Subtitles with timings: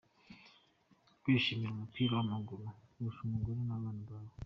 [1.21, 4.33] Kwishimira umupira w’amaguru kurusha umugore n’abana bawe.